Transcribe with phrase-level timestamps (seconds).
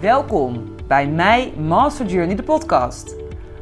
[0.00, 3.14] Welkom bij mij Master Journey, de podcast.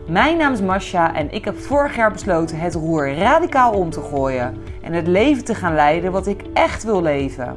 [0.09, 4.01] Mijn naam is Masha en ik heb vorig jaar besloten het roer radicaal om te
[4.01, 7.57] gooien en het leven te gaan leiden wat ik echt wil leven.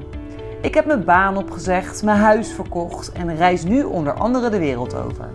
[0.62, 4.96] Ik heb mijn baan opgezegd, mijn huis verkocht en reis nu onder andere de wereld
[4.96, 5.30] over.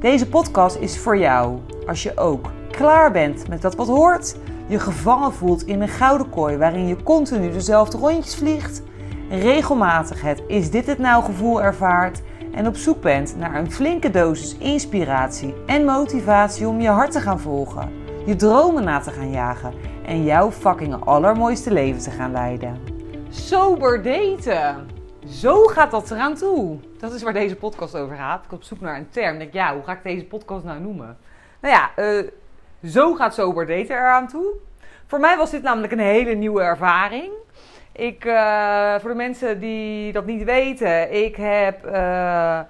[0.00, 4.36] Deze podcast is voor jou als je ook klaar bent met dat wat hoort,
[4.66, 8.82] je gevangen voelt in een gouden kooi waarin je continu dezelfde rondjes vliegt,
[9.30, 12.22] regelmatig het is dit het nou gevoel ervaart
[12.52, 17.20] en op zoek bent naar een flinke dosis inspiratie en motivatie om je hart te
[17.20, 17.92] gaan volgen,
[18.26, 19.74] je dromen na te gaan jagen
[20.06, 22.78] en jouw fucking allermooiste leven te gaan leiden.
[23.28, 24.86] Sober daten.
[25.26, 26.78] Zo gaat dat eraan toe.
[26.98, 28.44] Dat is waar deze podcast over gaat.
[28.44, 29.38] Ik op zoek naar een term.
[29.38, 31.16] Denk, ja, hoe ga ik deze podcast nou noemen?
[31.60, 32.28] Nou ja, uh,
[32.84, 34.46] zo gaat sober daten eraan toe.
[35.06, 37.32] Voor mij was dit namelijk een hele nieuwe ervaring.
[37.92, 42.60] Ik, uh, voor de mensen die dat niet weten, ik heb, uh,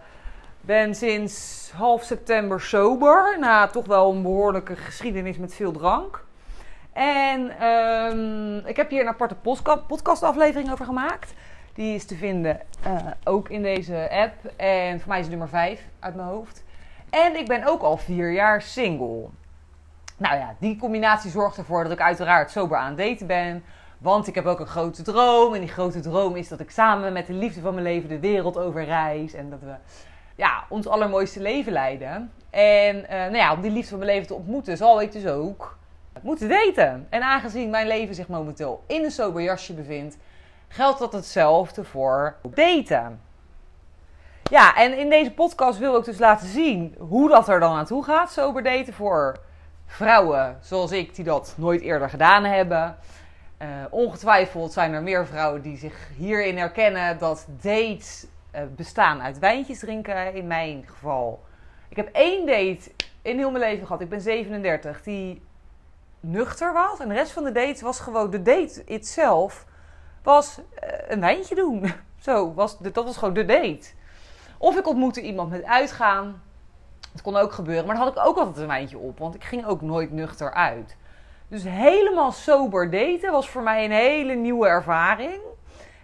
[0.60, 3.36] ben sinds half september sober.
[3.38, 6.24] Na toch wel een behoorlijke geschiedenis met veel drank.
[6.92, 9.34] En um, ik heb hier een aparte
[9.86, 11.34] podcastaflevering over gemaakt.
[11.74, 14.52] Die is te vinden uh, ook in deze app.
[14.56, 16.64] En voor mij is het nummer 5 uit mijn hoofd.
[17.10, 19.28] En ik ben ook al vier jaar single.
[20.16, 23.64] Nou ja, die combinatie zorgt ervoor dat ik uiteraard sober aan het ben.
[24.02, 25.54] Want ik heb ook een grote droom.
[25.54, 28.18] En die grote droom is dat ik samen met de liefde van mijn leven de
[28.18, 29.32] wereld over reis.
[29.32, 29.74] En dat we
[30.36, 32.32] ja, ons allermooiste leven leiden.
[32.50, 35.26] En uh, nou ja, om die liefde van mijn leven te ontmoeten, zal ik dus
[35.26, 35.76] ook
[36.22, 37.06] moeten daten.
[37.10, 40.16] En aangezien mijn leven zich momenteel in een sober jasje bevindt,
[40.68, 43.20] geldt dat hetzelfde voor daten.
[44.50, 47.86] Ja, en in deze podcast wil ik dus laten zien hoe dat er dan aan
[47.86, 49.36] toe gaat, sober daten voor
[49.86, 52.96] vrouwen zoals ik die dat nooit eerder gedaan hebben.
[53.62, 59.38] Uh, ongetwijfeld zijn er meer vrouwen die zich hierin herkennen dat dates uh, bestaan uit
[59.38, 60.34] wijntjes drinken.
[60.34, 61.42] In mijn geval.
[61.88, 62.90] Ik heb één date
[63.22, 64.00] in heel mijn leven gehad.
[64.00, 65.02] Ik ben 37.
[65.02, 65.42] Die
[66.20, 67.00] nuchter was.
[67.00, 69.66] En de rest van de date was gewoon de date itself.
[70.22, 70.64] Was uh,
[71.08, 71.92] een wijntje doen.
[72.26, 73.90] Zo, was de, dat was gewoon de date.
[74.58, 76.42] Of ik ontmoette iemand met uitgaan.
[77.12, 77.86] Het kon ook gebeuren.
[77.86, 79.18] Maar dan had ik ook altijd een wijntje op.
[79.18, 80.96] Want ik ging ook nooit nuchter uit.
[81.52, 85.40] Dus helemaal sober daten was voor mij een hele nieuwe ervaring.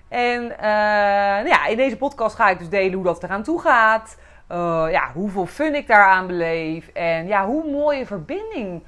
[0.08, 3.60] En uh, nou ja, in deze podcast ga ik dus delen hoe dat eraan toe
[3.60, 4.16] gaat.
[4.50, 6.88] Uh, ja, hoeveel fun ik daaraan beleef.
[6.88, 8.82] En ja, hoe mooie verbinding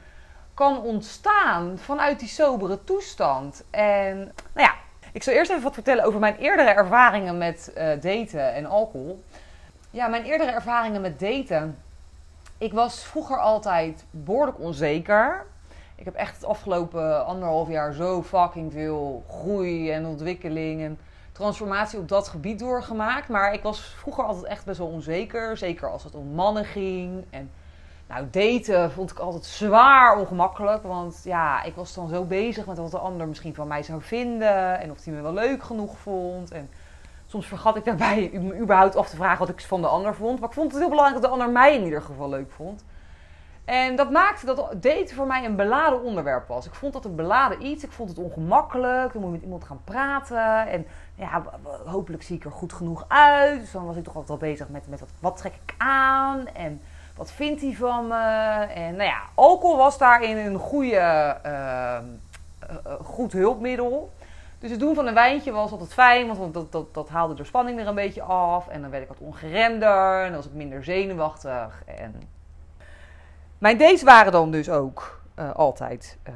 [0.54, 3.64] kan ontstaan vanuit die sobere toestand.
[3.70, 4.16] En
[4.52, 4.74] nou ja,
[5.12, 9.24] ik zal eerst even wat vertellen over mijn eerdere ervaringen met uh, daten en alcohol.
[9.90, 11.78] Ja, mijn eerdere ervaringen met daten.
[12.58, 15.46] Ik was vroeger altijd behoorlijk onzeker.
[16.00, 20.98] Ik heb echt het afgelopen anderhalf jaar zo fucking veel groei en ontwikkeling en
[21.32, 23.28] transformatie op dat gebied doorgemaakt.
[23.28, 25.56] Maar ik was vroeger altijd echt best wel onzeker.
[25.56, 27.24] Zeker als het om mannen ging.
[27.30, 27.50] En
[28.08, 30.82] nou, daten vond ik altijd zwaar ongemakkelijk.
[30.82, 34.02] Want ja, ik was dan zo bezig met wat de ander misschien van mij zou
[34.02, 34.80] vinden.
[34.80, 36.50] En of hij me wel leuk genoeg vond.
[36.50, 36.68] En
[37.26, 38.30] soms vergat ik daarbij
[38.62, 40.40] überhaupt af te vragen wat ik van de ander vond.
[40.40, 42.84] Maar ik vond het heel belangrijk dat de ander mij in ieder geval leuk vond.
[43.70, 46.66] En dat maakte dat daten voor mij een beladen onderwerp was.
[46.66, 47.84] Ik vond dat een beladen iets.
[47.84, 49.12] Ik vond het ongemakkelijk.
[49.12, 50.68] Dan moet je met iemand gaan praten.
[50.68, 51.42] En ja,
[51.84, 53.60] hopelijk zie ik er goed genoeg uit.
[53.60, 56.46] Dus dan was ik toch altijd wel bezig met, met wat, trek ik aan.
[56.46, 56.80] En
[57.16, 58.14] wat vindt hij van me?
[58.74, 61.98] En nou ja, alcohol was daarin een goede, uh,
[62.70, 64.12] uh, goed hulpmiddel.
[64.58, 67.44] Dus het doen van een wijntje was altijd fijn, want dat, dat, dat haalde de
[67.44, 68.68] spanning er een beetje af.
[68.68, 71.82] En dan werd ik wat ongeremder en dan was ik minder zenuwachtig.
[71.86, 72.38] En
[73.60, 76.34] mijn dates waren dan dus ook uh, altijd uh,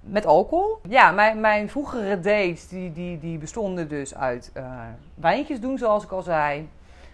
[0.00, 0.78] met alcohol.
[0.88, 4.80] Ja, mijn, mijn vroegere dates die, die, die bestonden dus uit uh,
[5.14, 6.60] wijntjes doen, zoals ik al zei.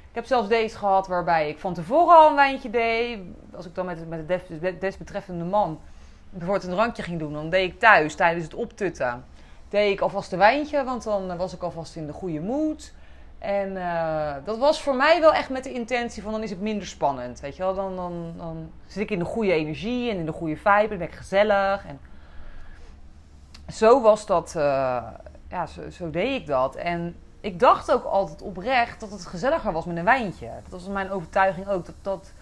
[0.08, 3.18] Ik heb zelfs dates gehad waarbij ik van tevoren al een wijntje deed.
[3.54, 5.80] Als ik dan met, met de desbetreffende man
[6.30, 9.24] bijvoorbeeld een drankje ging doen, dan deed ik thuis tijdens het optutten.
[9.68, 12.92] Deed ik alvast een wijntje, want dan was ik alvast in de goede mood.
[13.40, 16.60] En uh, dat was voor mij wel echt met de intentie van dan is het
[16.60, 17.40] minder spannend.
[17.40, 20.32] Weet je wel, dan, dan, dan zit ik in de goede energie en in de
[20.32, 20.88] goede vibe.
[20.88, 21.84] Dan ben ik gezellig.
[21.86, 22.00] En
[23.72, 24.62] zo was dat, uh,
[25.48, 26.76] ja, zo, zo, deed ik dat.
[26.76, 30.50] En ik dacht ook altijd oprecht dat het gezelliger was met een wijntje.
[30.62, 31.86] Dat was mijn overtuiging ook.
[31.86, 32.32] Dat, dat,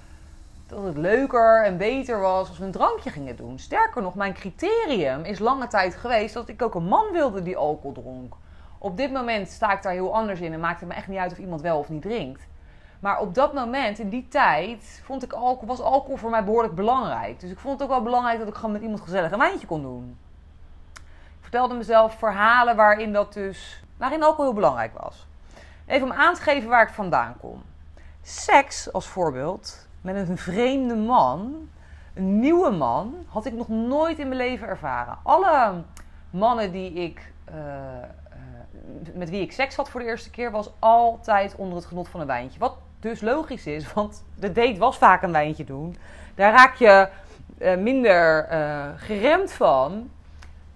[0.66, 3.58] dat het leuker en beter was als we een drankje gingen doen.
[3.58, 7.56] Sterker nog, mijn criterium is lange tijd geweest dat ik ook een man wilde die
[7.56, 8.34] alcohol dronk.
[8.78, 11.18] Op dit moment sta ik daar heel anders in en maakt het me echt niet
[11.18, 12.46] uit of iemand wel of niet drinkt.
[13.00, 16.74] Maar op dat moment, in die tijd, vond ik alcohol, was alcohol voor mij behoorlijk
[16.74, 17.40] belangrijk.
[17.40, 19.66] Dus ik vond het ook wel belangrijk dat ik gewoon met iemand gezellig een wijntje
[19.66, 20.18] kon doen.
[21.04, 25.26] Ik vertelde mezelf verhalen waarin dat dus, waarin alcohol heel belangrijk was.
[25.86, 27.62] Even om aan te geven waar ik vandaan kom.
[28.22, 31.68] Seks als voorbeeld met een vreemde man,
[32.14, 35.18] een nieuwe man, had ik nog nooit in mijn leven ervaren.
[35.22, 35.82] Alle
[36.30, 37.54] mannen die ik, uh,
[39.14, 42.20] met wie ik seks had voor de eerste keer, was altijd onder het genot van
[42.20, 42.58] een wijntje.
[42.58, 45.96] Wat dus logisch is, want de date was vaak een wijntje doen.
[46.34, 47.08] Daar raak je
[47.58, 48.46] uh, minder
[48.96, 50.10] geremd van.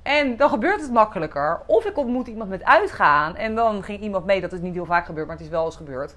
[0.03, 1.61] En dan gebeurt het makkelijker.
[1.67, 3.37] Of ik ontmoet iemand met uitgaan.
[3.37, 4.41] En dan ging iemand mee.
[4.41, 6.15] Dat is niet heel vaak gebeurd, maar het is wel eens gebeurd.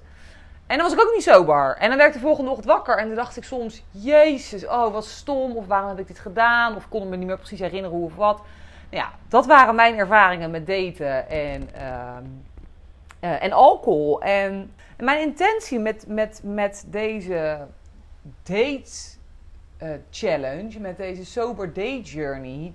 [0.66, 1.76] En dan was ik ook niet sober.
[1.76, 2.98] En dan werd ik de volgende ochtend wakker.
[2.98, 5.56] En dan dacht ik soms: Jezus, oh wat stom.
[5.56, 6.76] Of waarom heb ik dit gedaan?
[6.76, 8.40] Of kon ik me niet meer precies herinneren hoe of wat.
[8.96, 12.16] Ja, dat waren mijn ervaringen met daten en, uh,
[13.20, 14.22] uh, en alcohol.
[14.22, 17.66] En, mijn intentie met, met, met deze
[18.42, 18.90] date
[19.82, 22.74] uh, challenge, met deze sober date journey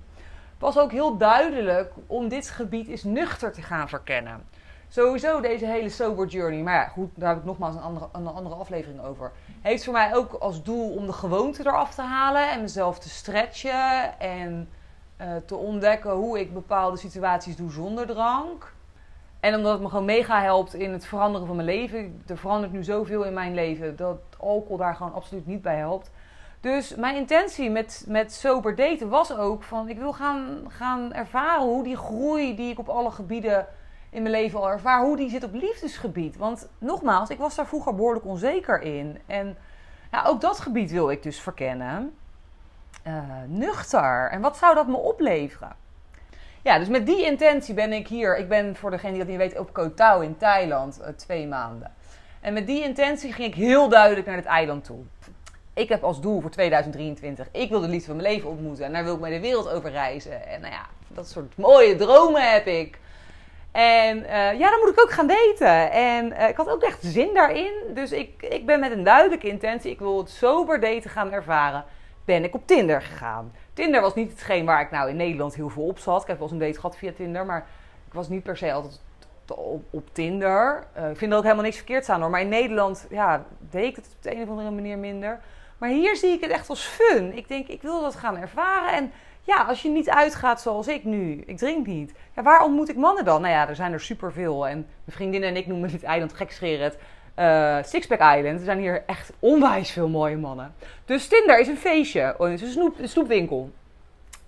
[0.58, 4.44] was ook heel duidelijk om dit gebied eens nuchter te gaan verkennen.
[4.88, 8.26] Sowieso deze hele sober journey, maar ja, goed, daar heb ik nogmaals een andere, een
[8.26, 9.32] andere aflevering over.
[9.60, 13.08] Heeft voor mij ook als doel om de gewoonte eraf te halen en mezelf te
[13.08, 14.68] stretchen en
[15.46, 18.72] te ontdekken hoe ik bepaalde situaties doe zonder drank.
[19.40, 22.22] En omdat het me gewoon mega helpt in het veranderen van mijn leven.
[22.26, 26.10] Er verandert nu zoveel in mijn leven dat alcohol daar gewoon absoluut niet bij helpt.
[26.60, 29.88] Dus mijn intentie met, met sober daten was ook van...
[29.88, 33.66] ik wil gaan, gaan ervaren hoe die groei die ik op alle gebieden
[34.10, 35.02] in mijn leven al ervaar...
[35.02, 36.36] hoe die zit op liefdesgebied.
[36.36, 39.18] Want nogmaals, ik was daar vroeger behoorlijk onzeker in.
[39.26, 39.56] En
[40.26, 42.14] ook dat gebied wil ik dus verkennen.
[43.06, 44.28] Uh, nuchter.
[44.30, 45.76] En wat zou dat me opleveren?
[46.62, 48.36] Ja, dus met die intentie ben ik hier.
[48.36, 51.46] Ik ben voor degene die dat niet weet op Koh Tao in Thailand uh, twee
[51.46, 51.94] maanden.
[52.40, 55.04] En met die intentie ging ik heel duidelijk naar het eiland toe
[55.74, 58.84] ik heb als doel voor 2023, ik wil de liefde van mijn leven ontmoeten.
[58.84, 60.46] En daar wil ik mee de wereld over reizen.
[60.46, 62.98] En nou ja, dat soort mooie dromen heb ik.
[63.72, 65.90] En uh, ja, dan moet ik ook gaan daten.
[65.92, 67.72] En ik had ook echt zin daarin.
[67.94, 71.84] Dus ik, ik ben met een duidelijke intentie, ik wil het sober daten gaan ervaren.
[72.24, 73.52] Ben ik op Tinder gegaan.
[73.72, 76.22] Tinder was niet hetgeen waar ik nou in Nederland heel veel op zat.
[76.22, 77.66] Ik heb wel eens een date gehad via Tinder, maar
[78.06, 79.00] ik was niet per se altijd
[79.90, 80.86] op, Tinder.
[80.98, 82.30] Uh, ik vind er ook helemaal niks verkeerd aan hoor.
[82.30, 85.40] Maar in Nederland ja, deed ik het op de een of andere manier minder.
[85.78, 87.36] Maar hier zie ik het echt als fun.
[87.36, 88.92] Ik denk, ik wil dat gaan ervaren.
[88.92, 92.12] En ja, als je niet uitgaat zoals ik nu, ik drink niet.
[92.34, 93.40] Ja, waar ontmoet ik mannen dan?
[93.40, 94.66] Nou ja, er zijn er superveel.
[94.66, 96.96] En mijn vriendin en ik noemen dit eiland gekscherend
[97.36, 98.58] uh, Sixpack Island.
[98.58, 100.74] Er zijn hier echt onwijs veel mooie mannen.
[101.04, 102.34] Dus Tinder is een feestje.
[102.38, 103.70] Oh, het is een, snoep, snoepwinkel.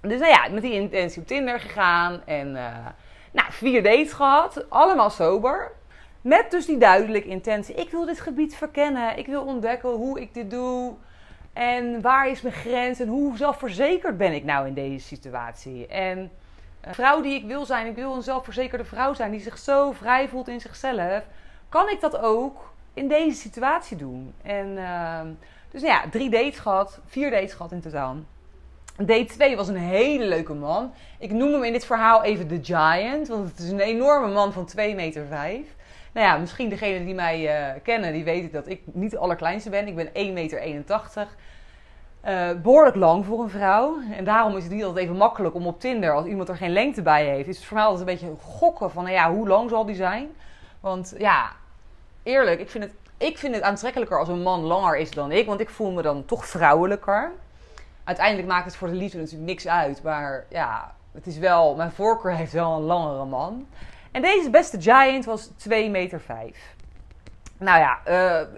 [0.01, 2.23] Dus nou ja, met die intentie op Tinder gegaan.
[2.25, 2.87] En uh,
[3.31, 4.71] nou, vier dates gehad.
[4.71, 5.73] Allemaal sober.
[6.21, 7.75] Met dus die duidelijke intentie.
[7.75, 9.19] Ik wil dit gebied verkennen.
[9.19, 10.95] Ik wil ontdekken hoe ik dit doe.
[11.53, 15.87] En waar is mijn grens en hoe zelfverzekerd ben ik nou in deze situatie?
[15.87, 16.31] En
[16.81, 19.93] een vrouw die ik wil zijn, ik wil een zelfverzekerde vrouw zijn die zich zo
[19.93, 21.23] vrij voelt in zichzelf.
[21.69, 24.35] Kan ik dat ook in deze situatie doen?
[24.43, 25.21] En uh,
[25.71, 28.17] dus nou ja, drie dates gehad, vier dates gehad in totaal.
[28.97, 30.93] Date 2 was een hele leuke man.
[31.19, 34.53] Ik noem hem in dit verhaal even de Giant, want het is een enorme man
[34.53, 35.75] van 2 meter 5.
[36.13, 39.71] Nou ja, misschien degenen die mij uh, kennen, die weten dat ik niet de allerkleinste
[39.71, 39.87] ben.
[39.87, 40.87] Ik ben 1,81 meter.
[42.25, 43.97] Uh, behoorlijk lang voor een vrouw.
[44.13, 46.73] En daarom is het niet altijd even makkelijk om op Tinder, als iemand er geen
[46.73, 49.49] lengte bij heeft, is het voor mij altijd een beetje gokken van, nou ja, hoe
[49.49, 50.29] lang zal die zijn?
[50.81, 51.53] Want ja,
[52.25, 55.47] eerlijk, ik vind het, ik vind het aantrekkelijker als een man langer is dan ik,
[55.47, 57.33] want ik voel me dan toch vrouwelijker.
[58.05, 61.93] Uiteindelijk maakt het voor de liefde natuurlijk niks uit, maar ja, het is wel, mijn
[61.93, 63.67] voorkeur heeft wel een langere man.
[64.13, 66.75] En deze beste giant was 2 meter 5.
[67.59, 68.49] Nou ja, uh,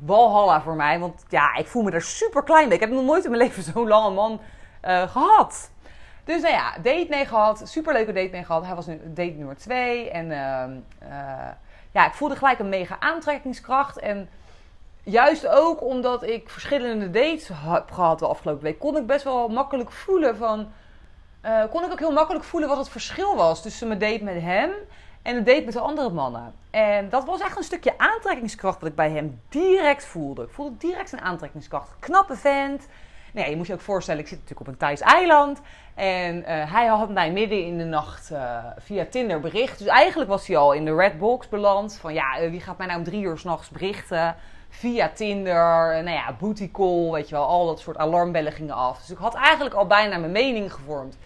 [0.00, 0.98] walhalla voor mij.
[0.98, 2.74] Want ja, ik voel me er super klein bij.
[2.74, 4.40] Ik heb nog nooit in mijn leven zo'n lange man
[4.84, 5.70] uh, gehad.
[6.24, 7.62] Dus nou ja, date mee gehad.
[7.64, 8.66] Superleuke date mee gehad.
[8.66, 10.10] Hij was nu date nummer 2.
[10.10, 11.48] En uh,
[11.92, 13.98] ja, ik voelde gelijk een mega aantrekkingskracht.
[13.98, 14.28] En
[15.02, 19.48] juist ook omdat ik verschillende dates heb gehad de afgelopen week, kon ik best wel
[19.48, 20.68] makkelijk voelen van
[21.44, 24.40] uh, kon ik ook heel makkelijk voelen wat het verschil was tussen mijn date met
[24.40, 24.70] hem
[25.22, 26.54] en de date met de andere mannen.
[26.70, 30.42] En dat was echt een stukje aantrekkingskracht wat ik bij hem direct voelde.
[30.42, 31.90] Ik voelde direct een aantrekkingskracht.
[31.98, 32.86] Knappe vent.
[33.32, 35.60] Nou je moet je ook voorstellen, ik zit natuurlijk op een Thais eiland.
[35.94, 39.78] En uh, hij had mij midden in de nacht uh, via Tinder bericht.
[39.78, 41.98] Dus eigenlijk was hij al in de red box beland.
[42.00, 44.36] Van ja, wie gaat mij nou om drie uur s'nachts berichten?
[44.68, 47.44] Via Tinder, nou ja, booty call, weet je wel.
[47.44, 48.98] Al dat soort alarmbellen gingen af.
[48.98, 51.16] Dus ik had eigenlijk al bijna mijn mening gevormd.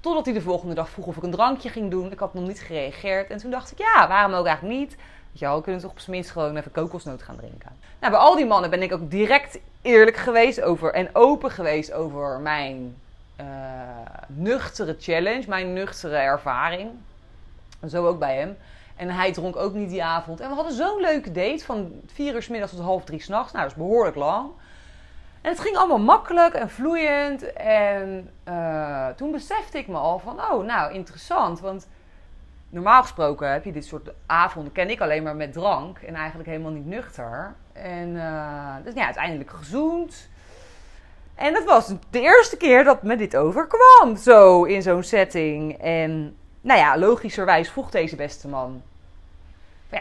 [0.00, 2.12] Totdat hij de volgende dag vroeg of ik een drankje ging doen.
[2.12, 3.30] Ik had nog niet gereageerd.
[3.30, 4.96] En toen dacht ik, ja, waarom ook eigenlijk niet?
[5.38, 7.76] Weet kunnen toch op zijn minst gewoon even kokosnoot gaan drinken.
[8.00, 11.92] Nou, bij al die mannen ben ik ook direct eerlijk geweest over en open geweest
[11.92, 12.96] over mijn
[13.40, 13.46] uh,
[14.26, 16.90] nuchtere challenge, mijn nuchtere ervaring.
[17.88, 18.56] Zo ook bij hem.
[18.96, 20.40] En hij dronk ook niet die avond.
[20.40, 23.52] En we hadden zo'n leuke date van vier uur s middags tot half drie s'nachts.
[23.52, 24.50] Nou, dat is behoorlijk lang.
[25.40, 27.52] En het ging allemaal makkelijk en vloeiend.
[27.52, 31.60] En uh, toen besefte ik me al van, oh, nou, interessant.
[31.60, 31.86] Want
[32.68, 35.98] normaal gesproken heb je dit soort avonden, ken ik alleen maar met drank.
[35.98, 37.54] En eigenlijk helemaal niet nuchter.
[37.72, 40.28] En uh, dus ja, uiteindelijk gezoend.
[41.34, 45.78] En dat was de eerste keer dat me dit overkwam, zo in zo'n setting.
[45.78, 48.82] En nou ja, logischerwijs vroeg deze beste man: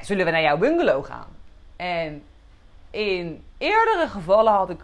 [0.01, 1.27] Zullen we naar jouw bungalow gaan?
[1.75, 2.23] En
[2.89, 4.79] in eerdere gevallen had ik,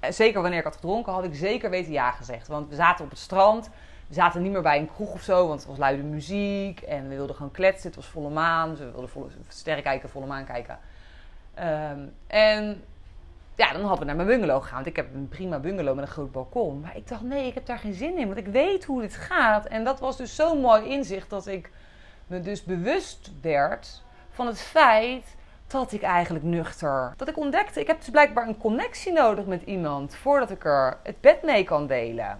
[0.00, 2.48] eh, zeker wanneer ik had gedronken, had ik zeker weten ja gezegd.
[2.48, 3.70] Want we zaten op het strand.
[4.08, 6.80] We zaten niet meer bij een kroeg of zo, want het was luide muziek.
[6.80, 7.86] En we wilden gewoon kletsen.
[7.86, 8.70] Het was volle maan.
[8.70, 10.78] Dus we wilden volle, sterren kijken, volle maan kijken.
[11.58, 12.84] Um, en
[13.54, 14.74] ja, dan hadden we naar mijn bungalow gegaan.
[14.74, 16.80] Want ik heb een prima bungalow met een groot balkon.
[16.80, 18.26] Maar ik dacht, nee, ik heb daar geen zin in.
[18.26, 19.66] Want ik weet hoe dit gaat.
[19.66, 21.70] En dat was dus zo'n mooi inzicht dat ik
[22.26, 27.12] me dus bewust werd van het feit dat ik eigenlijk nuchter.
[27.16, 30.96] Dat ik ontdekte, ik heb dus blijkbaar een connectie nodig met iemand voordat ik er
[31.02, 32.38] het bed mee kan delen.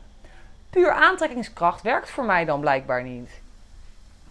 [0.75, 3.31] Puur aantrekkingskracht werkt voor mij dan blijkbaar niet.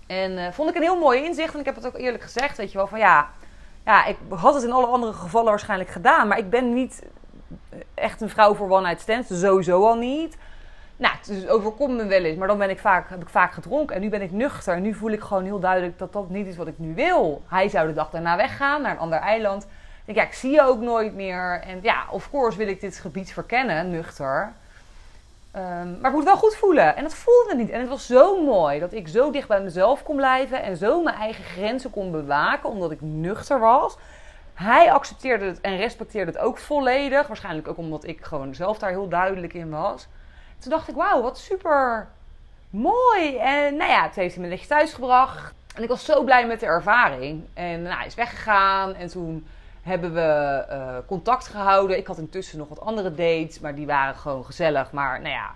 [0.08, 1.54] En uh, vond ik een heel mooi inzicht.
[1.54, 3.30] En ik heb het ook eerlijk gezegd, weet je wel, van ja,
[3.86, 6.28] ja, ik had het in alle andere gevallen waarschijnlijk gedaan.
[6.28, 7.04] Maar ik ben niet
[7.94, 9.40] echt een vrouw voor one night stands.
[9.40, 10.38] Sowieso al niet.
[10.98, 12.38] Nou, het overkomt me wel eens.
[12.38, 13.96] Maar dan ben ik vaak, heb ik vaak gedronken.
[13.96, 14.74] En nu ben ik nuchter.
[14.76, 17.44] En nu voel ik gewoon heel duidelijk dat dat niet is wat ik nu wil.
[17.48, 19.64] Hij zou de dag daarna weggaan naar een ander eiland.
[19.64, 19.70] Ik
[20.06, 21.62] denk, ja, ik zie je ook nooit meer.
[21.62, 24.54] En ja, of course wil ik dit gebied verkennen, nuchter.
[25.56, 26.96] Um, maar ik moet wel goed voelen.
[26.96, 27.70] En dat voelde niet.
[27.70, 30.64] En het was zo mooi dat ik zo dicht bij mezelf kon blijven.
[30.64, 33.98] En zo mijn eigen grenzen kon bewaken, omdat ik nuchter was.
[34.54, 37.28] Hij accepteerde het en respecteerde het ook volledig.
[37.28, 40.08] Waarschijnlijk ook omdat ik gewoon zelf daar heel duidelijk in was.
[40.60, 42.08] Toen dacht ik, wauw, wat super
[42.70, 43.38] mooi.
[43.38, 45.54] En nou ja, het heeft hij me licht thuis gebracht.
[45.76, 47.44] En ik was zo blij met de ervaring.
[47.54, 48.96] En nou, hij is weggegaan.
[48.96, 49.48] En toen
[49.84, 51.98] hebben we uh, contact gehouden.
[51.98, 54.92] Ik had intussen nog wat andere dates, maar die waren gewoon gezellig.
[54.92, 55.52] Maar nou ja,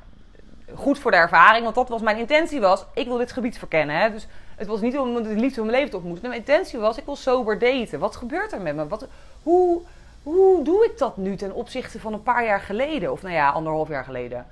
[0.76, 3.96] goed voor de ervaring, want dat was mijn intentie was, ik wil dit gebied verkennen.
[4.00, 4.12] Hè?
[4.12, 6.30] Dus het was niet om de liefde van mijn leven te ontmoeten.
[6.30, 8.00] Mijn intentie was, ik wil sober daten.
[8.00, 8.88] Wat gebeurt er met me?
[8.88, 9.08] Wat,
[9.44, 9.82] hoe,
[10.24, 13.12] hoe doe ik dat nu ten opzichte van een paar jaar geleden?
[13.12, 14.46] Of nou ja, anderhalf jaar geleden.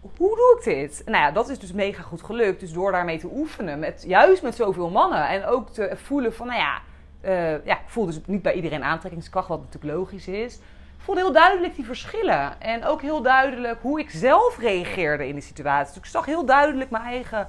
[0.00, 1.02] Hoe doe ik dit?
[1.04, 2.60] Nou ja, dat is dus mega goed gelukt.
[2.60, 5.28] Dus door daarmee te oefenen, met, juist met zoveel mannen.
[5.28, 6.80] En ook te voelen van, nou ja,
[7.24, 10.54] uh, ja, ik voelde dus niet bij iedereen aantrekkingskracht, wat natuurlijk logisch is.
[10.54, 12.60] Ik voelde heel duidelijk die verschillen.
[12.60, 15.94] En ook heel duidelijk hoe ik zelf reageerde in die situatie.
[15.94, 17.48] Dus ik zag heel duidelijk mijn eigen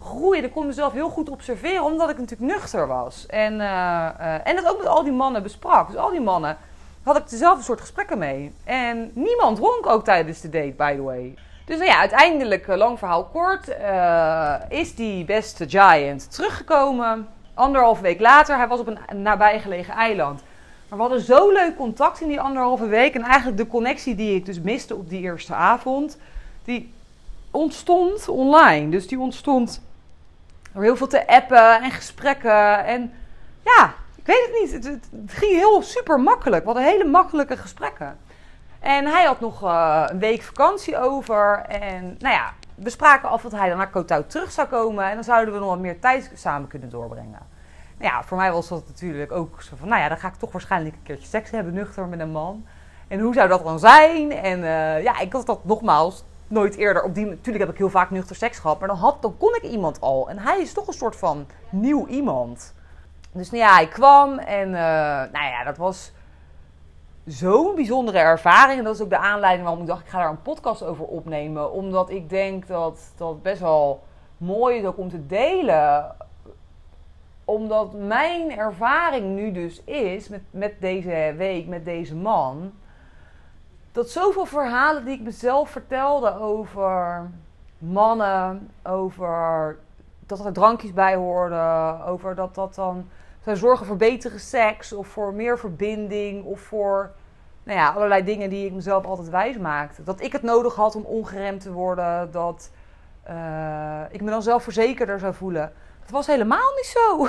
[0.00, 0.38] groei.
[0.38, 3.26] En ik kon mezelf heel goed observeren, omdat ik natuurlijk nuchter was.
[3.26, 5.86] En, uh, en dat ook met al die mannen besprak.
[5.86, 6.56] Dus al die mannen
[7.02, 8.54] had ik dezelfde soort gesprekken mee.
[8.64, 11.34] En niemand dronk ook tijdens de date, by the way.
[11.64, 13.76] Dus nou ja, uiteindelijk, lang verhaal kort,
[14.68, 20.42] is die beste giant teruggekomen anderhalve week later, hij was op een nabijgelegen eiland.
[20.88, 23.14] Maar we hadden zo leuk contact in die anderhalve week.
[23.14, 26.18] En eigenlijk de connectie die ik dus miste op die eerste avond,
[26.64, 26.92] die
[27.50, 28.90] ontstond online.
[28.90, 29.82] Dus die ontstond
[30.72, 32.84] door heel veel te appen en gesprekken.
[32.84, 33.12] En
[33.64, 34.84] ja, ik weet het niet.
[34.84, 36.64] Het, ging heel super makkelijk.
[36.64, 38.18] We hadden hele makkelijke gesprekken.
[38.80, 41.64] En hij had nog uh, een week vakantie over.
[41.68, 45.04] En nou ja, we spraken af dat hij dan naar Kotau terug zou komen.
[45.04, 47.38] En dan zouden we nog wat meer tijd samen kunnen doorbrengen.
[47.98, 49.88] Nou ja, voor mij was dat natuurlijk ook zo van...
[49.88, 52.66] Nou ja, dan ga ik toch waarschijnlijk een keertje seks hebben, nuchter met een man.
[53.08, 54.32] En hoe zou dat dan zijn?
[54.32, 57.26] En uh, ja, ik had dat nogmaals nooit eerder op die...
[57.26, 58.78] Natuurlijk heb ik heel vaak nuchter seks gehad.
[58.78, 60.28] Maar dan, had, dan kon ik iemand al.
[60.28, 62.74] En hij is toch een soort van nieuw iemand.
[63.32, 64.74] Dus nou ja, hij kwam en uh,
[65.32, 66.12] nou ja, dat was
[67.26, 68.78] zo'n bijzondere ervaring.
[68.78, 71.04] En dat is ook de aanleiding waarom ik dacht, ik ga daar een podcast over
[71.04, 71.72] opnemen.
[71.72, 74.02] Omdat ik denk dat dat best wel
[74.36, 76.16] mooi is ook om te delen.
[77.44, 82.72] Omdat mijn ervaring nu dus is, met, met deze week, met deze man...
[83.94, 87.30] Dat zoveel verhalen die ik mezelf vertelde over
[87.78, 89.78] mannen, over
[90.26, 93.08] dat er drankjes bij hoorden, over dat dat dan
[93.44, 97.12] zou zorgen voor betere seks of voor meer verbinding of voor
[97.62, 100.02] nou ja, allerlei dingen die ik mezelf altijd wijs maakte.
[100.02, 102.70] Dat ik het nodig had om ongeremd te worden, dat
[103.28, 105.72] uh, ik me dan zelfverzekerder zou voelen.
[106.00, 107.28] Dat was helemaal niet zo.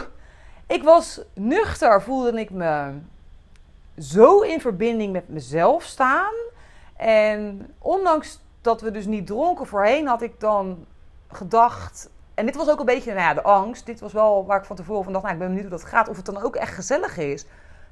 [0.67, 2.93] Ik was nuchter, voelde ik me
[3.97, 6.33] zo in verbinding met mezelf staan.
[6.95, 10.85] En ondanks dat we dus niet dronken voorheen, had ik dan
[11.27, 13.85] gedacht en dit was ook een beetje nou ja, de angst.
[13.85, 15.89] Dit was wel waar ik van tevoren van dacht, nou, ik ben benieuwd hoe dat
[15.89, 16.09] gaat.
[16.09, 17.45] Of het dan ook echt gezellig is.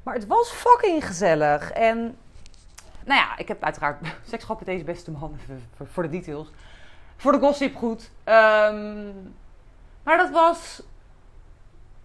[0.03, 1.71] Maar het was fucking gezellig.
[1.71, 2.17] En
[3.05, 3.97] nou ja, ik heb uiteraard
[4.29, 5.37] seks gehad met deze beste man.
[5.91, 6.51] Voor, de details.
[7.17, 8.11] Voor de gossip goed.
[8.25, 9.35] Um,
[10.03, 10.81] maar dat was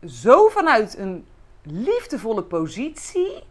[0.07, 1.27] zo vanuit een
[1.63, 3.43] liefdevolle positie.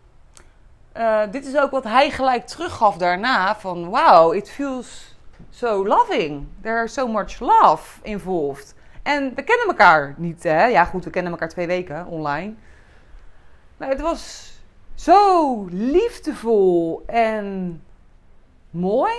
[0.98, 3.56] Uh, dit is ook wat hij gelijk teruggaf daarna.
[3.56, 5.16] Van wow, it feels
[5.50, 6.48] so loving.
[6.62, 8.76] There's so much love involved.
[9.08, 10.66] En we kennen elkaar niet, hè?
[10.66, 12.54] Ja, goed, we kennen elkaar twee weken online.
[13.78, 14.54] Maar het was
[14.96, 17.82] zo liefdevol en
[18.70, 19.14] mooi.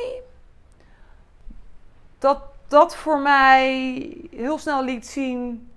[2.18, 5.71] Dat dat voor mij heel snel liet zien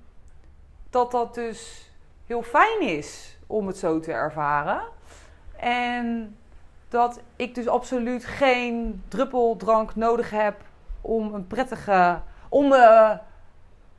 [0.89, 1.91] dat dat dus
[2.25, 4.81] heel fijn is om het zo te ervaren.
[5.55, 6.37] En
[6.89, 10.55] dat ik dus absoluut geen druppel drank nodig heb
[11.01, 13.17] om een prettige, om me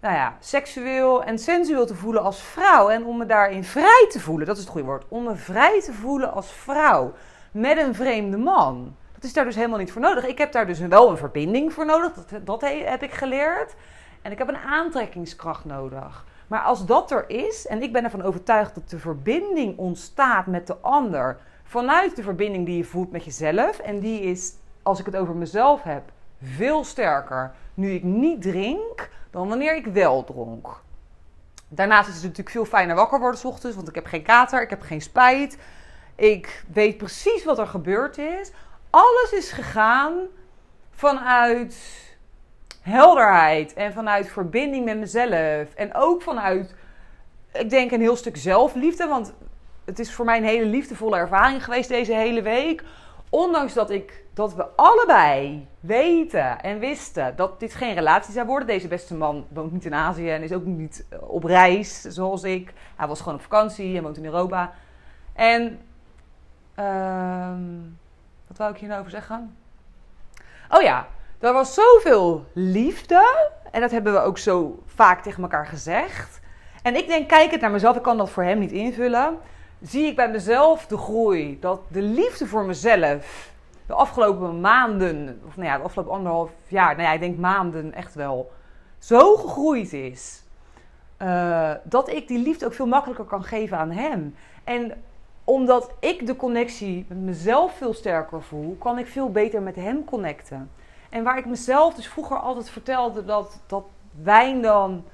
[0.02, 2.88] nou ja, seksueel en sensueel te voelen als vrouw.
[2.88, 5.04] En om me daarin vrij te voelen, dat is het goede woord.
[5.08, 7.12] Om me vrij te voelen als vrouw
[7.52, 8.96] met een vreemde man.
[9.14, 10.26] Dat is daar dus helemaal niet voor nodig.
[10.26, 12.12] Ik heb daar dus wel een verbinding voor nodig.
[12.12, 13.74] Dat, dat heb ik geleerd.
[14.22, 16.24] En ik heb een aantrekkingskracht nodig.
[16.46, 20.66] Maar als dat er is, en ik ben ervan overtuigd dat de verbinding ontstaat met
[20.66, 23.78] de ander vanuit de verbinding die je voelt met jezelf.
[23.78, 26.02] En die is, als ik het over mezelf heb,
[26.42, 30.80] veel sterker nu ik niet drink dan wanneer ik wel dronk.
[31.68, 34.62] Daarnaast is het natuurlijk veel fijner wakker worden s ochtends, want ik heb geen kater,
[34.62, 35.58] ik heb geen spijt.
[36.14, 38.52] Ik weet precies wat er gebeurd is.
[38.90, 40.12] Alles is gegaan
[40.90, 41.76] vanuit
[42.80, 45.74] helderheid en vanuit verbinding met mezelf.
[45.74, 46.74] En ook vanuit,
[47.52, 49.06] ik denk, een heel stuk zelfliefde.
[49.06, 49.32] Want
[49.84, 52.82] het is voor mij een hele liefdevolle ervaring geweest deze hele week.
[53.34, 58.66] Ondanks dat, ik, dat we allebei weten en wisten dat dit geen relatie zou worden.
[58.66, 62.42] Deze beste man woont niet in Azië en is ook niet eh, op reis zoals
[62.42, 62.72] ik.
[62.96, 64.72] Hij was gewoon op vakantie en woont in Europa.
[65.32, 65.80] En
[66.78, 67.50] uh,
[68.46, 69.56] wat wou ik hier nou over zeggen?
[70.70, 71.06] Oh ja,
[71.38, 73.50] er was zoveel liefde.
[73.70, 76.40] En dat hebben we ook zo vaak tegen elkaar gezegd.
[76.82, 79.38] En ik denk, kijk het naar mezelf, ik kan dat voor hem niet invullen
[79.82, 81.58] zie ik bij mezelf de groei.
[81.60, 83.50] Dat de liefde voor mezelf
[83.86, 87.94] de afgelopen maanden, of nou ja, de afgelopen anderhalf jaar, nou ja, ik denk maanden
[87.94, 88.50] echt wel,
[88.98, 90.42] zo gegroeid is.
[91.22, 94.34] Uh, dat ik die liefde ook veel makkelijker kan geven aan hem.
[94.64, 95.02] En
[95.44, 100.04] omdat ik de connectie met mezelf veel sterker voel, kan ik veel beter met hem
[100.04, 100.70] connecten.
[101.10, 103.84] En waar ik mezelf dus vroeger altijd vertelde dat, dat
[104.22, 105.04] wijn dan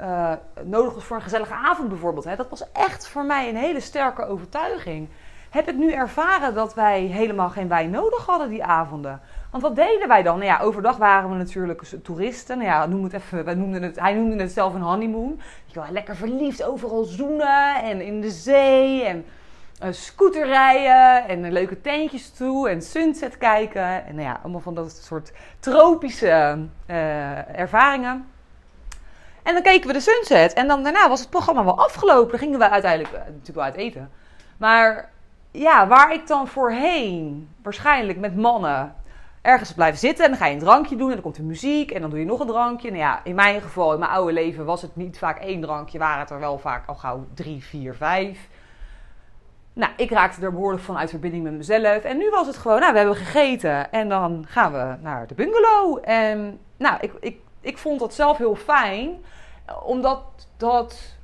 [0.00, 2.24] uh, nodig was voor een gezellige avond bijvoorbeeld.
[2.24, 2.36] Hè.
[2.36, 5.08] Dat was echt voor mij een hele sterke overtuiging.
[5.50, 9.20] Heb ik nu ervaren dat wij helemaal geen wijn nodig hadden die avonden.
[9.50, 10.38] Want wat deden wij dan?
[10.38, 12.58] Nou ja, overdag waren we natuurlijk toeristen.
[12.58, 15.40] Nou ja, noem het even, wij noemden het, hij noemde het zelf een honeymoon.
[15.66, 19.24] Je lekker verliefd, overal zoenen en in de zee en
[19.82, 24.06] uh, scooterrijden en leuke tentjes toe en sunset kijken.
[24.06, 26.58] En nou ja, allemaal van dat soort tropische
[26.90, 28.32] uh, ervaringen.
[29.44, 30.52] En dan keken we de sunset.
[30.52, 32.30] En dan daarna was het programma wel afgelopen.
[32.30, 34.10] Dan gingen we uiteindelijk uh, natuurlijk wel uit eten.
[34.56, 35.10] Maar
[35.50, 38.94] ja, waar ik dan voorheen waarschijnlijk met mannen
[39.42, 40.24] ergens blijven zitten.
[40.24, 42.18] En dan ga je een drankje doen en dan komt er muziek en dan doe
[42.18, 42.88] je nog een drankje.
[42.88, 45.98] Nou ja, in mijn geval, in mijn oude leven was het niet vaak één drankje.
[45.98, 48.48] Waren het er wel vaak al gauw drie, vier, vijf.
[49.72, 52.02] Nou, ik raakte er behoorlijk van uit verbinding met mezelf.
[52.02, 55.34] En nu was het gewoon, nou, we hebben gegeten en dan gaan we naar de
[55.34, 55.98] bungalow.
[56.02, 59.24] En nou, ik, ik, ik vond dat zelf heel fijn
[59.82, 60.22] omdat
[60.56, 61.16] dat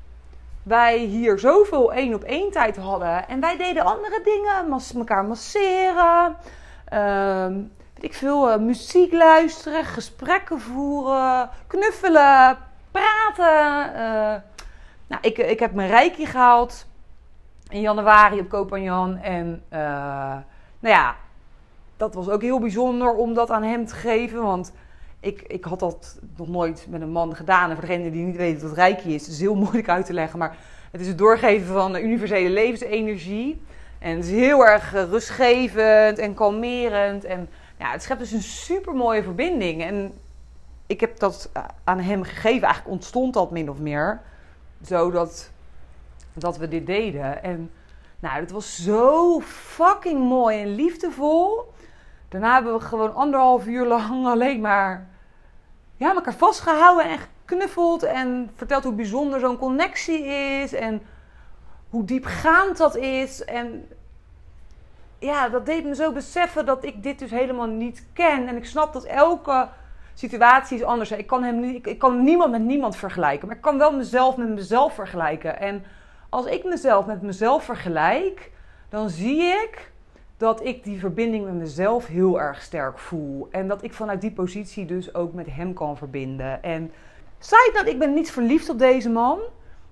[0.63, 3.29] wij hier zoveel één op één tijd hadden.
[3.29, 4.81] En wij deden andere dingen.
[4.95, 6.37] Elkaar masseren.
[6.93, 7.47] Uh,
[7.95, 8.51] weet ik veel.
[8.51, 9.85] Uh, muziek luisteren.
[9.85, 11.51] Gesprekken voeren.
[11.67, 12.59] Knuffelen.
[12.91, 13.93] Praten.
[13.93, 14.41] Uh,
[15.07, 16.87] nou, ik, ik heb mijn reiki gehaald.
[17.69, 19.17] In januari op Kopanjan.
[19.17, 19.79] En uh,
[20.79, 21.17] nou ja,
[21.97, 24.43] dat was ook heel bijzonder om dat aan hem te geven.
[24.43, 24.73] Want
[25.21, 27.71] ik, ik had dat nog nooit met een man gedaan.
[27.71, 30.13] En voor degenen die niet weten wat reiki is, het is heel moeilijk uit te
[30.13, 30.39] leggen.
[30.39, 30.57] Maar
[30.91, 33.63] het is het doorgeven van universele levensenergie.
[33.99, 37.25] En het is heel erg rustgevend en kalmerend.
[37.25, 37.49] En
[37.79, 39.83] ja, het schept dus een super mooie verbinding.
[39.83, 40.13] En
[40.87, 41.51] ik heb dat
[41.85, 42.63] aan hem gegeven.
[42.63, 44.21] Eigenlijk ontstond dat min of meer.
[44.83, 45.51] Zodat
[46.33, 47.43] dat we dit deden.
[47.43, 47.71] En
[48.21, 51.73] nou, het was zo fucking mooi en liefdevol.
[52.29, 55.09] Daarna hebben we gewoon anderhalf uur lang alleen maar
[56.01, 58.03] ja, elkaar vastgehouden en geknuffeld.
[58.03, 60.73] En verteld hoe bijzonder zo'n connectie is.
[60.73, 61.03] En
[61.91, 63.45] hoe diepgaand dat is.
[63.45, 63.89] En
[65.19, 68.49] ja, dat deed me zo beseffen dat ik dit dus helemaal niet ken.
[68.49, 69.69] En ik snap dat elke
[70.15, 71.11] situatie is anders.
[71.11, 73.47] Ik kan, hem, ik, ik kan niemand met niemand vergelijken.
[73.47, 75.61] Maar ik kan wel mezelf met mezelf vergelijken.
[75.61, 75.85] En
[76.29, 78.51] als ik mezelf met mezelf vergelijk,
[78.89, 79.90] dan zie ik
[80.41, 83.49] dat ik die verbinding met mezelf heel erg sterk voel.
[83.51, 86.63] En dat ik vanuit die positie dus ook met hem kan verbinden.
[86.63, 86.93] En
[87.39, 89.41] zei dat ik ben niet verliefd op deze man.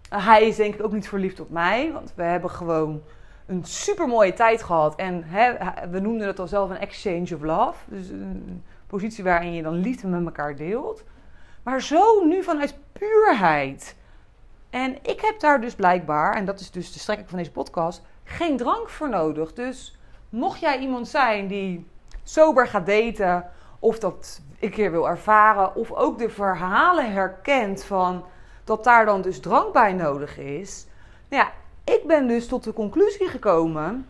[0.09, 1.93] hij is denk ik ook niet verliefd op mij.
[1.93, 3.03] Want we hebben gewoon
[3.47, 4.95] een super mooie tijd gehad.
[4.97, 5.25] En
[5.91, 7.79] we noemden het al zelf een exchange of love.
[7.87, 11.05] Dus een positie waarin je dan liefde met elkaar deelt.
[11.63, 13.97] Maar zo nu vanuit puurheid.
[14.71, 18.03] En ik heb daar dus blijkbaar, en dat is dus de strekking van deze podcast,
[18.25, 19.53] geen drank voor nodig.
[19.53, 19.98] Dus
[20.29, 21.87] mocht jij iemand zijn die
[22.23, 28.25] sober gaat daten, of dat een keer wil ervaren, of ook de verhalen herkent van
[28.65, 30.87] dat daar dan dus drank bij nodig is.
[31.29, 31.53] Nou ja,
[31.95, 34.07] ik ben dus tot de conclusie gekomen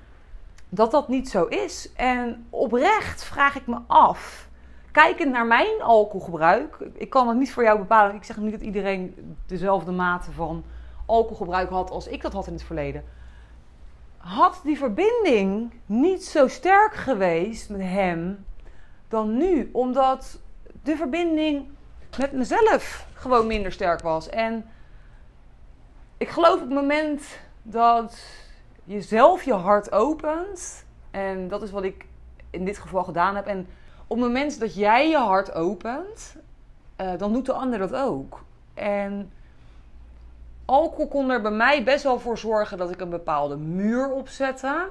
[0.68, 1.92] dat dat niet zo is.
[1.96, 4.48] En oprecht vraag ik me af,
[4.92, 8.14] kijkend naar mijn alcoholgebruik, ik kan het niet voor jou bepalen.
[8.14, 10.64] Ik zeg niet dat iedereen dezelfde mate van
[11.06, 13.04] alcoholgebruik had als ik dat had in het verleden.
[14.18, 18.44] Had die verbinding niet zo sterk geweest met hem
[19.08, 20.40] dan nu, omdat
[20.82, 21.68] de verbinding
[22.18, 24.28] met mezelf gewoon minder sterk was.
[24.28, 24.64] En
[26.16, 28.22] ik geloof op het moment dat
[28.84, 32.06] je zelf je hart opent, en dat is wat ik
[32.50, 33.46] in dit geval gedaan heb.
[33.46, 33.66] En
[34.06, 36.36] op het moment dat jij je hart opent,
[37.00, 38.44] uh, dan doet de ander dat ook.
[38.74, 39.32] En
[40.68, 44.88] alcohol kon er bij mij best wel voor zorgen dat ik een bepaalde muur opzette.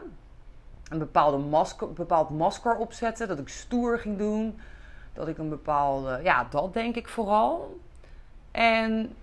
[0.90, 3.26] Een bepaalde masker, bepaald masker opzette.
[3.26, 4.60] Dat ik stoer ging doen.
[5.14, 6.20] Dat ik een bepaalde.
[6.24, 7.80] Ja, dat denk ik vooral.
[8.52, 9.16] En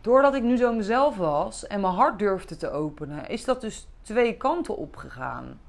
[0.00, 3.88] doordat ik nu zo mezelf was en mijn hart durfde te openen, is dat dus
[4.02, 5.60] twee kanten opgegaan.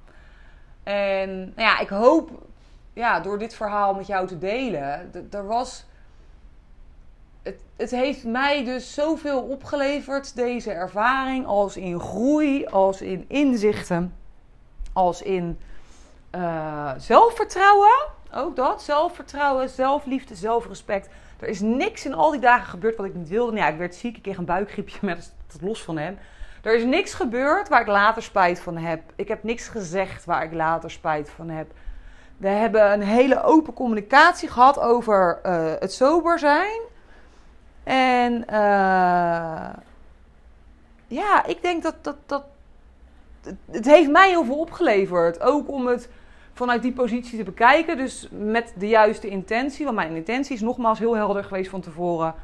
[0.83, 2.29] En nou ja, ik hoop
[2.93, 5.87] ja, door dit verhaal met jou te delen, er was.
[7.43, 14.15] Het, het heeft mij dus zoveel opgeleverd, deze ervaring, als in groei, als in inzichten,
[14.93, 15.59] als in
[16.35, 18.07] uh, zelfvertrouwen.
[18.33, 21.09] Ook dat, zelfvertrouwen, zelfliefde, zelfrespect.
[21.39, 23.51] Er is niks in al die dagen gebeurd wat ik niet wilde.
[23.51, 26.17] Nou ja, ik werd ziek, ik kreeg een buikgriepje, maar dat is los van hem.
[26.61, 29.01] Er is niks gebeurd waar ik later spijt van heb.
[29.15, 31.71] Ik heb niks gezegd waar ik later spijt van heb.
[32.37, 36.81] We hebben een hele open communicatie gehad over uh, het sober zijn.
[37.83, 39.69] En uh,
[41.07, 42.43] ja, ik denk dat, dat, dat.
[43.71, 45.41] Het heeft mij heel veel opgeleverd.
[45.41, 46.09] Ook om het
[46.53, 47.97] vanuit die positie te bekijken.
[47.97, 49.85] Dus met de juiste intentie.
[49.85, 52.35] Want mijn intentie is nogmaals heel helder geweest van tevoren.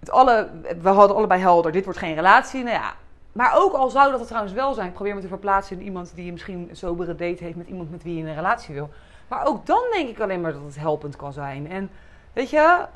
[0.00, 0.48] Het alle,
[0.82, 2.62] we hadden allebei helder, dit wordt geen relatie.
[2.62, 2.94] Nou ja,
[3.32, 6.12] maar ook al zou dat het trouwens wel zijn, probeer me te verplaatsen in iemand
[6.14, 8.90] die misschien een sobere date heeft met iemand met wie je een relatie wil.
[9.28, 11.70] Maar ook dan denk ik alleen maar dat het helpend kan zijn.
[11.70, 11.90] En
[12.32, 12.86] weet je,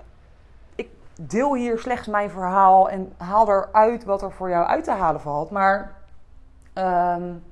[1.29, 5.21] deel hier slechts mijn verhaal en haal eruit wat er voor jou uit te halen
[5.21, 5.51] valt.
[5.51, 5.93] Maar
[6.75, 7.45] um,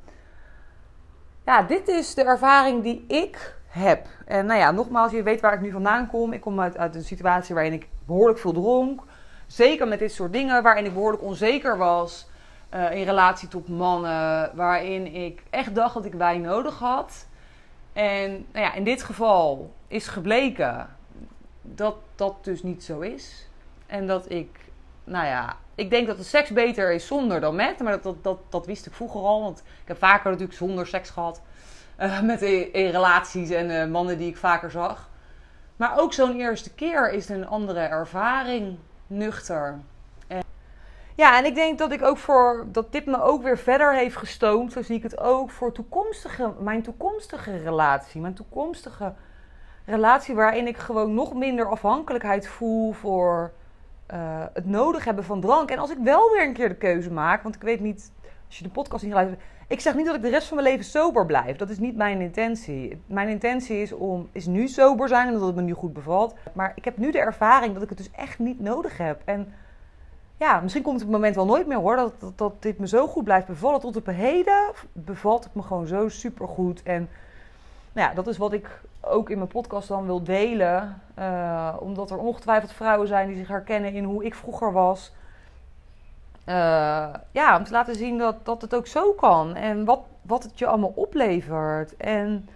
[1.44, 4.06] ja, dit is de ervaring die ik heb.
[4.26, 6.33] En nou ja, nogmaals, je weet waar ik nu vandaan kom.
[6.33, 9.02] Ik kom uit, uit een situatie waarin ik behoorlijk veel dronk.
[9.46, 12.28] Zeker met dit soort dingen, waarin ik behoorlijk onzeker was.
[12.74, 17.26] Uh, in relatie tot mannen, waarin ik echt dacht dat ik wijn nodig had.
[17.92, 20.88] En nou ja, in dit geval is gebleken
[21.62, 23.49] dat dat dus niet zo is.
[23.90, 24.59] En dat ik,
[25.05, 27.79] nou ja, ik denk dat de seks beter is zonder dan met.
[27.79, 29.42] Maar dat, dat, dat, wist ik vroeger al.
[29.42, 31.42] Want ik heb vaker natuurlijk zonder seks gehad.
[32.00, 35.09] Uh, met in, in, relaties en uh, mannen die ik vaker zag.
[35.76, 38.79] Maar ook zo'n eerste keer is een andere ervaring.
[39.07, 39.79] Nuchter.
[40.26, 40.42] En,
[41.14, 44.16] ja, en ik denk dat ik ook voor dat dit me ook weer verder heeft
[44.16, 44.72] gestoomd.
[44.72, 48.20] Zo zie ik het ook voor toekomstige, mijn toekomstige relatie.
[48.20, 49.14] Mijn toekomstige
[49.85, 53.53] relatie waarin ik gewoon nog minder afhankelijkheid voel voor
[54.12, 55.70] uh, het nodig hebben van drank.
[55.70, 58.12] En als ik wel weer een keer de keuze maak, want ik weet niet,
[58.46, 60.68] als je de podcast niet luistert, ik zeg niet dat ik de rest van mijn
[60.68, 61.56] leven sober blijf.
[61.56, 63.02] Dat is niet mijn intentie.
[63.06, 66.34] Mijn intentie is om is nu sober zijn omdat het me nu goed bevalt.
[66.52, 69.22] Maar ik heb nu de ervaring dat ik het dus echt niet nodig heb.
[69.24, 69.52] En
[70.36, 73.24] ja, misschien komt het moment wel nooit meer hoor, dat, dat, dit me zo goed
[73.24, 73.80] blijft bevallen.
[73.80, 76.82] Tot op heden bevalt het me gewoon zo super goed.
[76.82, 77.08] En
[77.92, 81.02] nou ja, dat is wat ik ook in mijn podcast dan wil delen.
[81.18, 85.12] Uh, omdat er ongetwijfeld vrouwen zijn die zich herkennen in hoe ik vroeger was.
[86.46, 86.54] Uh,
[87.30, 89.54] ja, om te laten zien dat, dat het ook zo kan.
[89.54, 91.96] En wat, wat het je allemaal oplevert.
[91.96, 92.48] En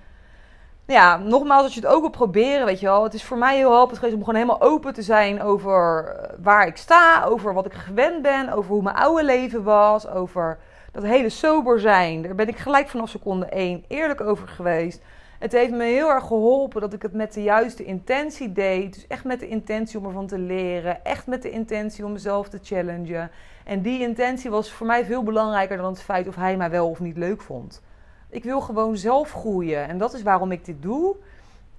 [0.87, 3.03] ja, nogmaals, als je het ook wil proberen, weet je wel.
[3.03, 6.35] Het is voor mij heel helpend geweest om gewoon helemaal open te zijn over eh,
[6.43, 7.25] waar ik sta.
[7.25, 8.53] Over wat ik gewend ben.
[8.53, 10.09] Over hoe mijn oude leven was.
[10.09, 10.59] Over
[10.93, 12.23] dat hele sober zijn.
[12.23, 15.03] Daar ben ik gelijk vanaf seconde één eerlijk over geweest.
[15.45, 18.95] Het heeft me heel erg geholpen dat ik het met de juiste intentie deed.
[18.95, 21.05] Dus echt met de intentie om ervan te leren.
[21.05, 23.31] Echt met de intentie om mezelf te challengen.
[23.65, 26.89] En die intentie was voor mij veel belangrijker dan het feit of hij mij wel
[26.89, 27.83] of niet leuk vond.
[28.29, 29.89] Ik wil gewoon zelf groeien.
[29.89, 31.17] En dat is waarom ik dit doe.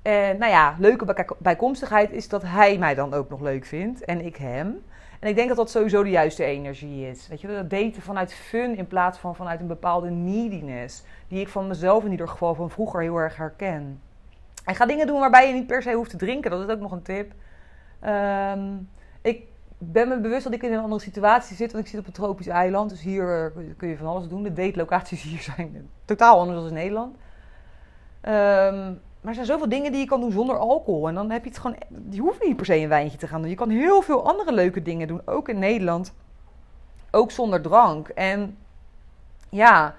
[0.01, 4.25] En nou ja, leuke bijkomstigheid is dat hij mij dan ook nog leuk vindt en
[4.25, 4.83] ik hem.
[5.25, 7.27] En ik denk dat dat sowieso de juiste energie is.
[7.27, 11.03] Weet je, dat daten vanuit fun in plaats van vanuit een bepaalde neediness.
[11.27, 14.01] Die ik van mezelf in ieder geval van vroeger heel erg herken.
[14.65, 16.51] En ga dingen doen waarbij je niet per se hoeft te drinken.
[16.51, 17.31] Dat is ook nog een tip.
[17.99, 18.73] Ehm,
[19.21, 19.43] ik
[19.77, 21.71] ben me bewust dat ik in een andere situatie zit.
[21.71, 22.89] Want ik zit op een tropisch eiland.
[22.89, 24.43] Dus hier kun je van alles doen.
[24.43, 27.15] De date-locaties hier zijn totaal anders dan in Nederland.
[28.21, 31.07] Um, maar er zijn zoveel dingen die je kan doen zonder alcohol.
[31.07, 31.77] En dan heb je het gewoon.
[32.09, 33.49] Je hoeft niet per se een wijntje te gaan doen.
[33.49, 35.21] Je kan heel veel andere leuke dingen doen.
[35.25, 36.13] Ook in Nederland.
[37.11, 38.07] Ook zonder drank.
[38.07, 38.57] En
[39.49, 39.95] ja,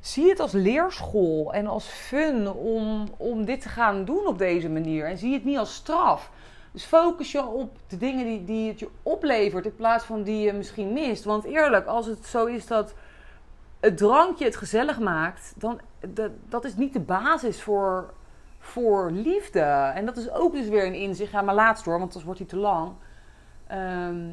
[0.00, 4.68] zie het als leerschool en als fun om, om dit te gaan doen op deze
[4.68, 5.06] manier.
[5.06, 6.30] En zie het niet als straf.
[6.72, 10.40] Dus focus je op de dingen die, die het je oplevert in plaats van die
[10.40, 11.24] je misschien mist.
[11.24, 12.94] Want eerlijk, als het zo is dat
[13.80, 18.12] het drankje het gezellig maakt, dan dat, dat is niet de basis voor
[18.62, 19.60] voor liefde.
[19.94, 21.32] En dat is ook dus weer een inzicht.
[21.32, 22.92] Ja, maar laatst hoor, want anders wordt hij te lang.
[23.66, 24.30] Ehm,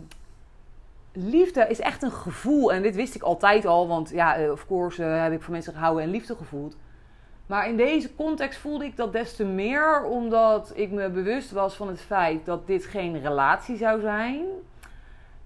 [1.13, 2.73] liefde is echt een gevoel.
[2.73, 5.53] En dit wist ik altijd al, want ja, eh, of course uh, heb ik van
[5.53, 6.75] mensen gehouden en liefde gevoeld.
[7.45, 11.75] Maar in deze context voelde ik dat des te meer, omdat ik me bewust was
[11.75, 14.45] van het feit dat dit geen relatie zou zijn.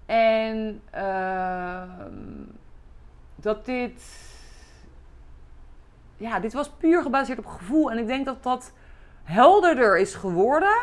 [0.06, 1.82] En uh,
[3.36, 4.02] dat dit
[6.24, 7.92] ja, dit was puur gebaseerd op gevoel.
[7.92, 8.72] En ik denk dat dat
[9.24, 10.76] helderder is geworden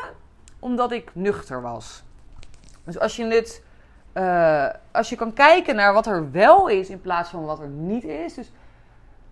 [0.58, 2.02] omdat ik nuchter was.
[2.84, 3.62] Dus als je dit.
[4.14, 7.68] Uh, als je kan kijken naar wat er wel is in plaats van wat er
[7.68, 8.34] niet is.
[8.34, 8.52] Dus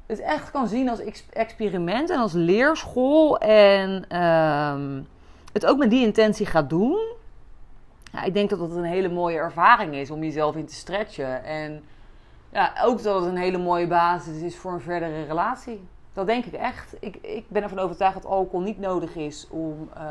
[0.06, 3.38] het echt kan zien als experiment en als leerschool.
[3.38, 5.02] En uh,
[5.52, 6.98] het ook met die intentie gaat doen.
[8.12, 11.44] Ja, ik denk dat dat een hele mooie ervaring is om jezelf in te stretchen.
[11.44, 11.84] En
[12.52, 15.88] ja, ook dat het een hele mooie basis is voor een verdere relatie.
[16.12, 16.96] Dat denk ik echt.
[17.00, 19.88] Ik, ik ben ervan overtuigd dat alcohol niet nodig is om.
[19.96, 20.02] Uh,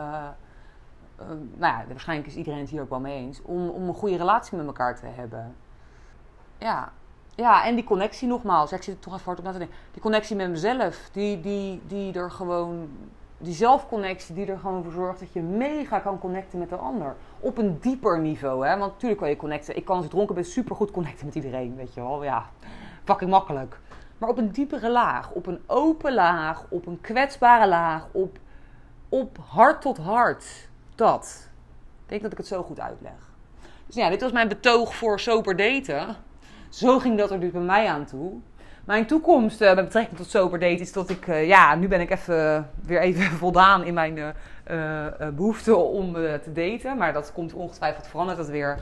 [1.22, 3.42] uh, nou ja, waarschijnlijk is iedereen het hier ook wel mee eens.
[3.42, 5.56] Om, om een goede relatie met elkaar te hebben.
[6.58, 6.92] Ja.
[7.36, 8.72] Ja, en die connectie nogmaals.
[8.72, 9.78] Ik zit er toch even hard op na te denken.
[9.92, 11.10] Die connectie met mezelf.
[11.12, 12.90] Die, die, die er gewoon.
[13.38, 17.16] Die zelfconnectie die er gewoon voor zorgt dat je mega kan connecten met de ander.
[17.40, 18.68] Op een dieper niveau.
[18.68, 18.78] Hè?
[18.78, 19.76] Want natuurlijk kan je connecten.
[19.76, 21.76] Ik kan als ik dronken ben super goed connecten met iedereen.
[21.76, 22.24] Weet je wel.
[22.24, 22.50] Ja,
[23.04, 23.80] fucking makkelijk.
[24.18, 28.38] Maar op een diepere laag, op een open laag, op een kwetsbare laag, op,
[29.10, 30.46] op hart tot hart.
[30.96, 31.50] Dat.
[32.04, 33.12] Ik denk dat ik het zo goed uitleg.
[33.86, 36.16] Dus ja, dit was mijn betoog voor sober daten.
[36.70, 38.34] Zo ging dat er dus bij mij aan toe.
[38.86, 41.28] Mijn toekomst uh, met betrekking tot sober daten is dat ik...
[41.28, 46.52] Uh, ja, nu ben ik even, weer even voldaan in mijn uh, behoefte om te
[46.54, 46.98] daten.
[46.98, 48.80] Maar dat komt ongetwijfeld veranderd dat weer.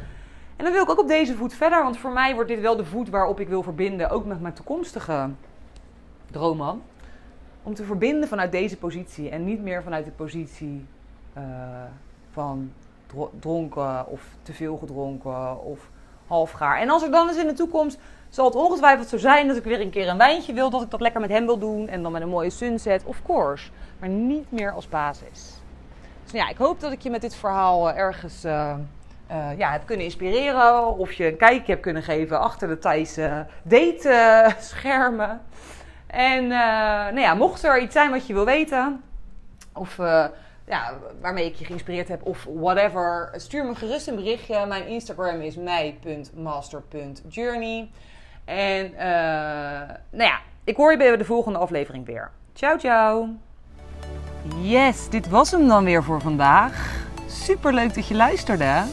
[0.56, 2.76] En dan wil ik ook op deze voet verder, want voor mij wordt dit wel
[2.76, 5.30] de voet waarop ik wil verbinden, ook met mijn toekomstige
[6.32, 6.82] droomman.
[7.64, 10.86] Om te verbinden vanuit deze positie en niet meer vanuit de positie
[11.38, 11.44] uh,
[12.32, 12.72] van
[13.40, 15.90] dronken of te veel gedronken of
[16.28, 16.80] halfgaar.
[16.80, 19.64] En als ik dan eens in de toekomst, zal het ongetwijfeld zo zijn dat ik
[19.64, 22.04] weer een keer een wijntje wil, dat ik dat lekker met hem wil doen en
[22.04, 23.70] dan met een mooie sunset, of course.
[24.00, 25.54] Maar niet meer als basis.
[26.24, 28.46] Dus ja, ik hoop dat ik je met dit verhaal eh, ergens...
[28.46, 28.76] Uh,
[29.32, 30.98] uh, ja, hebt kunnen inspireren.
[30.98, 35.42] Of je een kijkje hebt kunnen geven achter de Thaise date-schermen.
[36.08, 39.04] En uh, nou ja, mocht er iets zijn wat je wil weten,
[39.74, 40.26] of uh,
[40.66, 44.66] ja, waarmee ik je geïnspireerd heb, of whatever, stuur me gerust een berichtje.
[44.66, 47.90] Mijn Instagram is mij.master.journey.
[48.46, 48.94] En
[50.10, 52.32] nou ja, ik hoor je bij de volgende aflevering weer.
[52.54, 53.30] Ciao, ciao.
[54.62, 57.04] Yes, dit was hem dan weer voor vandaag.
[57.28, 58.84] Super leuk dat je luisterde.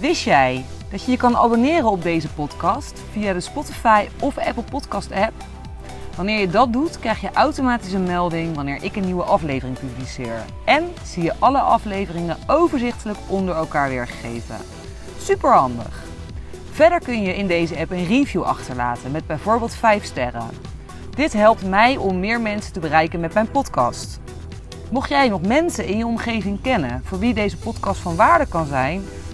[0.00, 4.62] Wist jij dat je je kan abonneren op deze podcast via de Spotify of Apple
[4.62, 5.32] Podcast app?
[6.16, 10.44] Wanneer je dat doet, krijg je automatisch een melding wanneer ik een nieuwe aflevering publiceer.
[10.64, 14.56] En zie je alle afleveringen overzichtelijk onder elkaar weergegeven.
[15.18, 16.02] Super handig.
[16.70, 20.48] Verder kun je in deze app een review achterlaten met bijvoorbeeld 5 sterren.
[21.14, 24.20] Dit helpt mij om meer mensen te bereiken met mijn podcast.
[24.90, 28.66] Mocht jij nog mensen in je omgeving kennen voor wie deze podcast van waarde kan
[28.66, 29.02] zijn,